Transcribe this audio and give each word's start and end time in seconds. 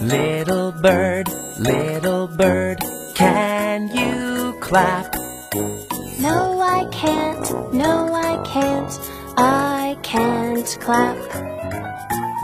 Little 0.00 0.72
bird, 0.72 1.28
little 1.58 2.28
bird, 2.28 2.78
can 3.14 3.88
you 3.88 4.56
clap? 4.60 5.14
No, 6.18 6.62
I 6.62 6.88
can't. 6.90 7.74
No, 7.74 8.14
I 8.14 8.42
can't. 8.46 8.98
I 9.36 9.98
can't 10.02 10.78
clap. 10.80 11.18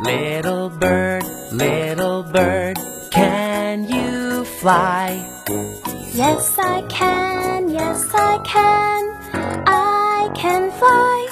Little 0.04 0.68
bird, 0.68 1.24
little 1.52 2.22
bird, 2.22 2.77
can 3.12 3.88
you 3.88 4.45
fly? 4.45 5.27
Yes, 6.12 6.58
I 6.58 6.82
can. 6.90 7.70
Yes, 7.70 8.04
I 8.12 8.36
can. 8.45 9.64
I 9.66 10.29
can 10.34 10.70
fly. 10.72 11.29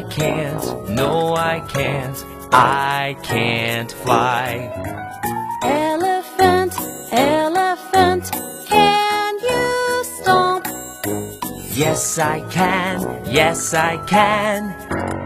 I 0.00 0.02
can't, 0.04 0.88
no, 0.88 1.34
I 1.36 1.60
can't, 1.60 2.24
I 2.50 3.18
can't 3.22 3.92
fly. 3.92 4.72
Elephant, 5.62 6.72
elephant, 7.12 8.32
can 8.66 9.38
you 9.40 10.04
stomp? 10.04 10.66
Yes, 11.76 12.18
I 12.18 12.40
can, 12.48 13.26
yes, 13.26 13.74
I 13.74 13.98
can, 14.06 14.74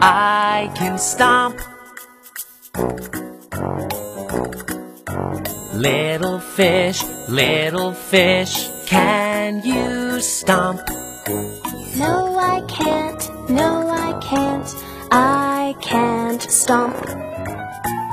I 0.03 0.73
can 0.75 0.99
stomp. 0.99 1.61
Little 5.73 6.41
fish, 6.41 7.01
little 7.29 7.93
fish, 7.93 8.69
can 8.87 9.65
you 9.65 10.21
stomp? 10.21 10.81
No, 11.97 12.37
I 12.37 12.61
can't. 12.67 13.31
No, 13.51 13.89
I 13.91 14.19
can't. 14.65 14.85
I 15.11 15.75
can't 15.81 16.43
stomp. 16.43 16.97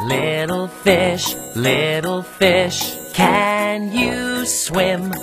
Little 0.07 0.67
fish, 0.67 1.35
little 1.55 2.23
fish, 2.23 2.95
can 3.13 3.91
you 3.91 4.45
swim? 4.45 5.13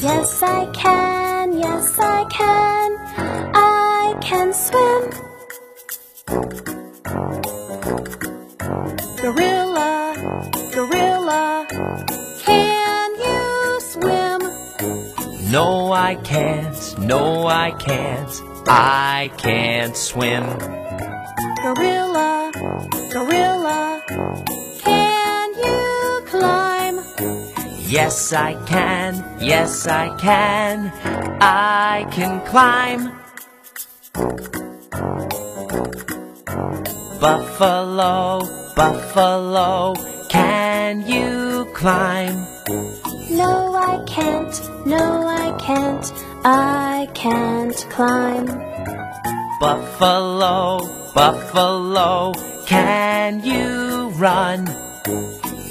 Yes, 0.00 0.42
I 0.42 0.66
can. 0.72 1.58
Yes, 1.58 1.98
I 1.98 2.24
can. 2.30 2.96
I 3.54 4.14
can 4.20 4.52
swim. 4.52 5.10
Gorilla, 9.20 10.14
gorilla, 10.72 11.09
No, 15.50 15.90
I 15.92 16.14
can't, 16.14 16.98
no, 17.00 17.48
I 17.48 17.72
can't, 17.72 18.42
I 18.68 19.32
can't 19.36 19.96
swim. 19.96 20.44
Gorilla, 21.64 22.52
gorilla, 23.10 24.00
can 24.84 25.54
you 25.56 26.22
climb? 26.26 27.00
Yes, 27.88 28.32
I 28.32 28.54
can, 28.64 29.24
yes, 29.40 29.88
I 29.88 30.16
can, 30.18 30.92
I 31.40 32.06
can 32.12 32.40
climb. 32.46 33.10
Buffalo, 37.20 38.46
buffalo, 38.76 39.94
can 40.28 41.04
you 41.08 41.49
climb? 41.80 42.36
No, 43.30 43.74
I 43.74 44.04
can't. 44.06 44.54
No, 44.86 45.26
I 45.26 45.56
can't. 45.58 46.12
I 46.44 47.08
can't 47.14 47.74
climb. 47.88 48.46
Buffalo, 49.58 50.80
buffalo, 51.14 52.34
can 52.66 53.42
you 53.42 54.10
run? 54.26 54.66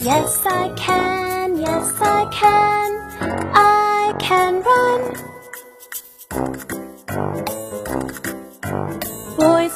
Yes, 0.02 0.44
I 0.48 0.74
can. 0.76 1.58
Yes, 1.58 1.94
I 2.02 2.26
can. 2.40 2.90
I 3.54 4.14
can 4.18 4.54
run. 4.70 5.02
Boys 9.38 9.76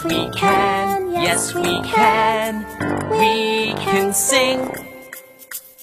Yes, 0.00 0.12
we 0.14 0.30
can, 0.30 1.12
yes, 1.12 1.54
we 1.54 1.82
can, 1.82 2.64
we 3.10 3.74
can 3.84 4.14
sing. 4.14 4.60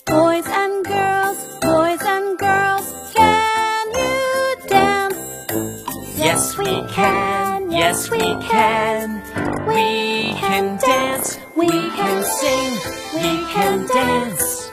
Boys 0.07 0.47
and 0.47 0.83
girls, 0.83 1.59
boys 1.61 2.01
and 2.01 2.39
girls, 2.39 3.13
can 3.13 3.87
you 3.93 4.55
dance? 4.69 6.17
Yes, 6.17 6.57
we 6.57 6.81
can, 6.89 7.69
yes, 7.69 8.09
we 8.09 8.17
can, 8.17 9.21
we 9.67 10.33
can 10.41 10.77
dance, 10.77 11.37
we 11.55 11.69
can 11.69 12.23
sing, 12.23 12.73
we 13.21 13.45
can 13.53 13.85
dance. 13.85 14.71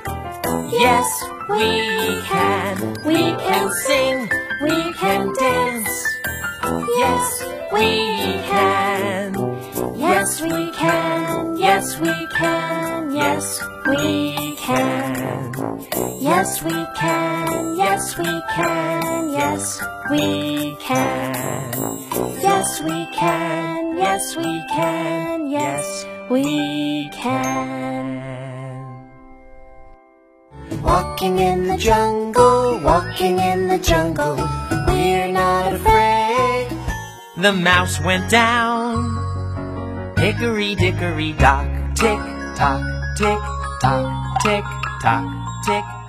Yes, 0.72 1.24
we 1.50 2.22
can, 2.24 2.94
we 3.04 3.20
can 3.44 3.70
sing, 3.84 4.30
we 4.62 4.92
can 4.94 5.30
dance. 5.34 6.06
Yes, 6.96 7.44
we 7.74 8.03
yes, 11.94 12.00
we 12.00 12.26
can, 12.26 13.14
yes, 13.14 13.62
we 13.86 14.56
can. 14.56 15.52
Yes, 16.20 16.62
we 16.62 16.86
can, 16.96 17.76
yes, 17.76 18.18
we 18.18 18.42
can, 18.54 19.30
yes, 19.30 19.82
we 20.10 20.76
can. 20.80 21.72
Yes, 22.42 22.80
we 22.82 23.06
can, 23.14 23.96
yes, 23.96 24.36
we 24.36 24.64
can, 24.74 25.50
yes, 25.50 26.06
we 26.30 27.10
can. 27.12 28.22
Walking 30.82 31.38
in 31.38 31.66
the 31.68 31.76
jungle, 31.76 32.80
walking 32.82 33.38
in 33.38 33.68
the 33.68 33.78
jungle, 33.78 34.36
we're 34.88 35.30
not 35.32 35.74
afraid. 35.74 36.68
The 37.36 37.52
mouse 37.52 38.00
went 38.00 38.30
down. 38.30 39.22
Hickory 40.16 40.74
dickory 40.74 41.32
dock, 41.32 41.68
tick 42.04 42.18
tock, 42.54 42.82
tick 43.16 43.38
tock, 43.80 44.04
tick 44.44 44.64
tock, 45.00 45.24
tick 45.64 46.03